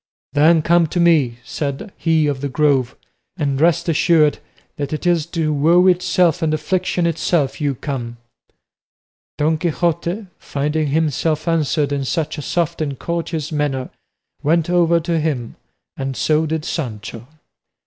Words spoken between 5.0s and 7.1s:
is to woe itself and affliction